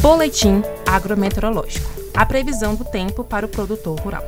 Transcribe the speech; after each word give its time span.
Boletim 0.00 0.62
agrometeorológico. 0.86 1.90
A 2.14 2.24
previsão 2.24 2.76
do 2.76 2.84
tempo 2.84 3.24
para 3.24 3.44
o 3.44 3.48
produtor 3.48 3.98
rural. 3.98 4.24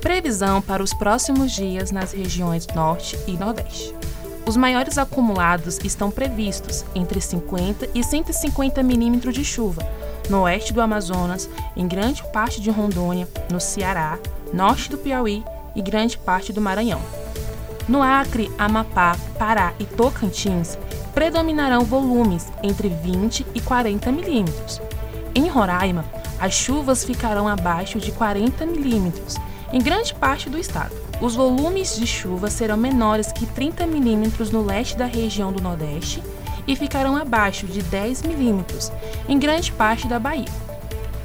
Previsão 0.00 0.60
para 0.60 0.82
os 0.82 0.92
próximos 0.92 1.52
dias 1.52 1.92
nas 1.92 2.12
regiões 2.12 2.66
Norte 2.74 3.16
e 3.26 3.32
Nordeste. 3.32 3.94
Os 4.44 4.56
maiores 4.56 4.98
acumulados 4.98 5.78
estão 5.84 6.10
previstos 6.10 6.84
entre 6.96 7.20
50 7.20 7.90
e 7.94 8.02
150 8.02 8.82
milímetros 8.82 9.34
de 9.34 9.44
chuva 9.44 9.82
no 10.28 10.42
oeste 10.42 10.72
do 10.72 10.80
Amazonas, 10.80 11.48
em 11.76 11.86
grande 11.86 12.24
parte 12.32 12.60
de 12.60 12.70
Rondônia, 12.70 13.28
no 13.50 13.60
Ceará, 13.60 14.18
norte 14.52 14.90
do 14.90 14.98
Piauí 14.98 15.44
e 15.76 15.82
grande 15.82 16.18
parte 16.18 16.52
do 16.52 16.60
Maranhão. 16.60 17.00
No 17.86 18.02
Acre, 18.02 18.50
Amapá, 18.58 19.16
Pará 19.38 19.74
e 19.78 19.84
Tocantins, 19.84 20.78
predominarão 21.14 21.84
volumes 21.84 22.50
entre 22.62 22.88
20 22.88 23.46
e 23.54 23.60
40 23.60 24.10
milímetros. 24.10 24.80
Em 25.34 25.48
Roraima, 25.48 26.04
as 26.38 26.54
chuvas 26.54 27.04
ficarão 27.04 27.48
abaixo 27.48 27.98
de 27.98 28.12
40 28.12 28.64
milímetros 28.66 29.36
em 29.72 29.80
grande 29.80 30.14
parte 30.14 30.48
do 30.48 30.58
estado. 30.58 30.94
Os 31.20 31.34
volumes 31.34 31.96
de 31.96 32.06
chuva 32.06 32.48
serão 32.48 32.76
menores 32.76 33.32
que 33.32 33.44
30 33.44 33.86
milímetros 33.86 34.50
no 34.50 34.64
leste 34.64 34.96
da 34.96 35.06
região 35.06 35.52
do 35.52 35.62
Nordeste 35.62 36.22
e 36.66 36.76
ficarão 36.76 37.16
abaixo 37.16 37.66
de 37.66 37.82
10 37.82 38.22
milímetros 38.22 38.92
em 39.28 39.38
grande 39.38 39.72
parte 39.72 40.06
da 40.06 40.18
Bahia. 40.18 40.44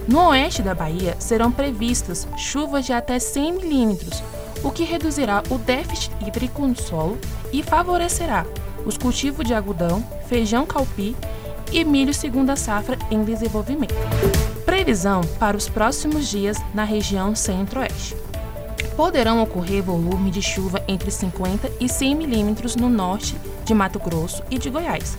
No 0.07 0.29
oeste 0.29 0.63
da 0.63 0.73
Bahia 0.73 1.15
serão 1.19 1.51
previstas 1.51 2.27
chuvas 2.35 2.85
de 2.85 2.93
até 2.93 3.19
100 3.19 3.53
milímetros, 3.53 4.23
o 4.63 4.71
que 4.71 4.83
reduzirá 4.83 5.43
o 5.51 5.57
déficit 5.59 6.11
hídrico 6.25 6.67
no 6.67 6.75
solo 6.75 7.19
e 7.53 7.61
favorecerá 7.61 8.45
os 8.85 8.97
cultivos 8.97 9.45
de 9.45 9.53
algodão, 9.53 10.03
feijão 10.27 10.65
calpi 10.65 11.15
e 11.71 11.83
milho 11.83 12.13
segunda 12.13 12.55
safra 12.55 12.97
em 13.11 13.23
desenvolvimento. 13.23 13.95
Previsão 14.65 15.21
para 15.39 15.57
os 15.57 15.67
próximos 15.67 16.27
dias 16.27 16.57
na 16.73 16.83
região 16.83 17.35
centro-oeste. 17.35 18.15
Poderão 18.95 19.41
ocorrer 19.41 19.81
volume 19.81 20.29
de 20.31 20.41
chuva 20.41 20.83
entre 20.87 21.09
50 21.09 21.71
e 21.79 21.87
100 21.87 22.15
milímetros 22.15 22.75
no 22.75 22.89
norte 22.89 23.35
de 23.63 23.73
Mato 23.73 23.99
Grosso 23.99 24.43
e 24.49 24.57
de 24.57 24.69
Goiás, 24.69 25.17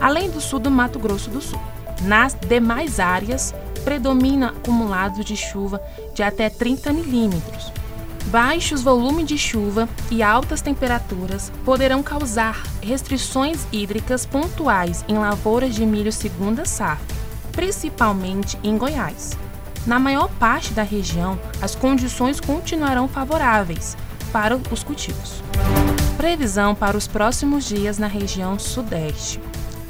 além 0.00 0.30
do 0.30 0.40
sul 0.40 0.58
do 0.58 0.70
Mato 0.70 0.98
Grosso 0.98 1.30
do 1.30 1.40
Sul. 1.40 1.60
Nas 2.02 2.34
demais 2.34 2.98
áreas, 2.98 3.54
predomina 3.84 4.48
acumulados 4.48 5.24
de 5.24 5.36
chuva 5.36 5.80
de 6.14 6.22
até 6.22 6.48
30 6.48 6.92
milímetros. 6.92 7.79
Baixos 8.26 8.82
volumes 8.82 9.26
de 9.26 9.36
chuva 9.36 9.88
e 10.10 10.22
altas 10.22 10.62
temperaturas 10.62 11.50
poderão 11.64 12.02
causar 12.02 12.62
restrições 12.80 13.66
hídricas 13.72 14.24
pontuais 14.24 15.04
em 15.08 15.18
lavouras 15.18 15.74
de 15.74 15.84
milho 15.84 16.12
segunda 16.12 16.64
safra, 16.64 17.16
principalmente 17.52 18.58
em 18.62 18.78
Goiás. 18.78 19.36
Na 19.86 19.98
maior 19.98 20.28
parte 20.38 20.72
da 20.72 20.82
região, 20.82 21.38
as 21.60 21.74
condições 21.74 22.38
continuarão 22.38 23.08
favoráveis 23.08 23.96
para 24.30 24.56
os 24.70 24.84
cultivos. 24.84 25.42
Previsão 26.16 26.74
para 26.74 26.96
os 26.96 27.08
próximos 27.08 27.64
dias 27.64 27.98
na 27.98 28.06
região 28.06 28.58
Sudeste. 28.58 29.40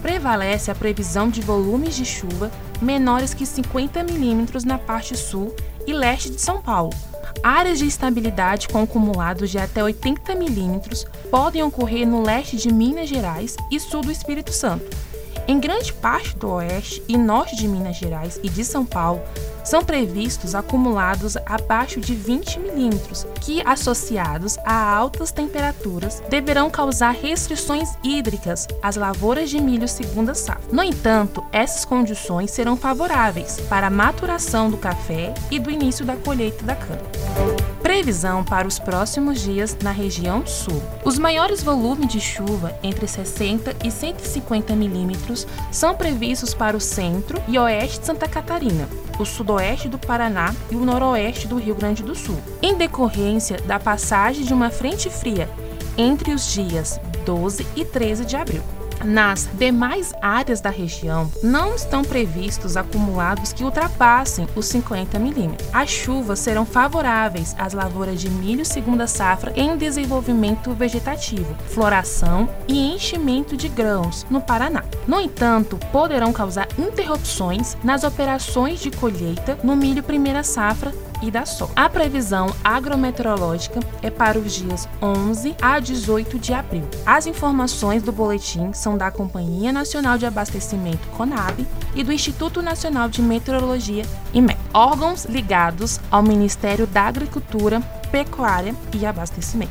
Prevalece 0.00 0.70
a 0.70 0.74
previsão 0.74 1.28
de 1.28 1.42
volumes 1.42 1.94
de 1.94 2.06
chuva 2.06 2.50
menores 2.80 3.34
que 3.34 3.44
50 3.44 4.02
milímetros 4.04 4.64
na 4.64 4.78
parte 4.78 5.16
sul 5.16 5.54
e 5.86 5.92
leste 5.92 6.30
de 6.30 6.40
São 6.40 6.62
Paulo, 6.62 6.94
Áreas 7.42 7.78
de 7.78 7.86
estabilidade 7.86 8.68
com 8.68 8.82
acumulados 8.82 9.50
de 9.50 9.58
até 9.58 9.82
80 9.82 10.34
milímetros 10.34 11.06
podem 11.30 11.62
ocorrer 11.62 12.06
no 12.06 12.22
leste 12.22 12.56
de 12.56 12.72
Minas 12.72 13.08
Gerais 13.08 13.56
e 13.70 13.78
sul 13.80 14.02
do 14.02 14.10
Espírito 14.10 14.52
Santo. 14.52 15.09
Em 15.50 15.58
grande 15.58 15.92
parte 15.92 16.36
do 16.36 16.48
oeste 16.48 17.02
e 17.08 17.18
norte 17.18 17.56
de 17.56 17.66
Minas 17.66 17.96
Gerais 17.96 18.38
e 18.40 18.48
de 18.48 18.64
São 18.64 18.86
Paulo, 18.86 19.20
são 19.64 19.84
previstos 19.84 20.54
acumulados 20.54 21.36
abaixo 21.44 21.98
de 21.98 22.14
20 22.14 22.60
milímetros, 22.60 23.26
que, 23.40 23.60
associados 23.66 24.56
a 24.58 24.94
altas 24.94 25.32
temperaturas, 25.32 26.22
deverão 26.30 26.70
causar 26.70 27.10
restrições 27.10 27.88
hídricas 28.04 28.68
às 28.80 28.94
lavouras 28.94 29.50
de 29.50 29.60
milho 29.60 29.88
segunda 29.88 30.34
safra. 30.34 30.62
No 30.70 30.84
entanto, 30.84 31.44
essas 31.50 31.84
condições 31.84 32.52
serão 32.52 32.76
favoráveis 32.76 33.58
para 33.68 33.88
a 33.88 33.90
maturação 33.90 34.70
do 34.70 34.76
café 34.76 35.34
e 35.50 35.58
do 35.58 35.68
início 35.68 36.06
da 36.06 36.14
colheita 36.14 36.64
da 36.64 36.76
cana. 36.76 37.79
Previsão 37.90 38.44
para 38.44 38.68
os 38.68 38.78
próximos 38.78 39.40
dias 39.40 39.76
na 39.82 39.90
região 39.90 40.46
sul. 40.46 40.80
Os 41.04 41.18
maiores 41.18 41.60
volumes 41.60 42.06
de 42.06 42.20
chuva, 42.20 42.72
entre 42.84 43.04
60 43.04 43.74
e 43.84 43.90
150 43.90 44.76
milímetros, 44.76 45.44
são 45.72 45.96
previstos 45.96 46.54
para 46.54 46.76
o 46.76 46.80
centro 46.80 47.42
e 47.48 47.58
oeste 47.58 47.98
de 47.98 48.06
Santa 48.06 48.28
Catarina, 48.28 48.88
o 49.18 49.24
sudoeste 49.24 49.88
do 49.88 49.98
Paraná 49.98 50.54
e 50.70 50.76
o 50.76 50.84
noroeste 50.84 51.48
do 51.48 51.58
Rio 51.58 51.74
Grande 51.74 52.04
do 52.04 52.14
Sul, 52.14 52.38
em 52.62 52.76
decorrência 52.76 53.60
da 53.62 53.80
passagem 53.80 54.44
de 54.44 54.54
uma 54.54 54.70
frente 54.70 55.10
fria 55.10 55.50
entre 55.98 56.32
os 56.32 56.46
dias 56.46 57.00
12 57.26 57.66
e 57.74 57.84
13 57.84 58.24
de 58.24 58.36
abril. 58.36 58.62
Nas 59.04 59.48
demais 59.54 60.12
áreas 60.20 60.60
da 60.60 60.70
região, 60.70 61.30
não 61.42 61.74
estão 61.74 62.02
previstos 62.02 62.76
acumulados 62.76 63.52
que 63.52 63.64
ultrapassem 63.64 64.46
os 64.54 64.66
50 64.66 65.18
milímetros. 65.18 65.68
As 65.72 65.88
chuvas 65.88 66.38
serão 66.38 66.66
favoráveis 66.66 67.54
às 67.58 67.72
lavouras 67.72 68.20
de 68.20 68.28
milho 68.28 68.64
segunda 68.64 69.06
safra 69.06 69.52
em 69.56 69.76
desenvolvimento 69.76 70.72
vegetativo, 70.72 71.54
floração 71.66 72.48
e 72.68 72.94
enchimento 72.94 73.56
de 73.56 73.68
grãos 73.68 74.26
no 74.30 74.40
Paraná. 74.40 74.84
No 75.06 75.18
entanto, 75.18 75.78
poderão 75.90 76.32
causar 76.32 76.68
interrupções 76.78 77.76
nas 77.82 78.04
operações 78.04 78.80
de 78.80 78.90
colheita 78.90 79.58
no 79.62 79.74
milho 79.74 80.02
primeira 80.02 80.42
safra 80.42 80.92
e 81.22 81.30
da 81.30 81.44
Sol. 81.46 81.70
A 81.74 81.88
previsão 81.88 82.54
agrometeorológica 82.62 83.80
é 84.02 84.10
para 84.10 84.38
os 84.38 84.52
dias 84.52 84.88
11 85.02 85.56
a 85.60 85.78
18 85.78 86.38
de 86.38 86.52
abril. 86.52 86.88
As 87.04 87.26
informações 87.26 88.02
do 88.02 88.12
boletim 88.12 88.72
são 88.72 88.96
da 88.96 89.10
Companhia 89.10 89.72
Nacional 89.72 90.18
de 90.18 90.26
Abastecimento 90.26 91.06
CONAB 91.16 91.66
e 91.94 92.02
do 92.02 92.12
Instituto 92.12 92.62
Nacional 92.62 93.08
de 93.08 93.22
Meteorologia 93.22 94.04
IMET, 94.32 94.58
órgãos 94.72 95.24
ligados 95.24 96.00
ao 96.10 96.22
Ministério 96.22 96.86
da 96.86 97.02
Agricultura, 97.02 97.80
Pecuária 98.10 98.74
e 98.92 99.06
Abastecimento. 99.06 99.70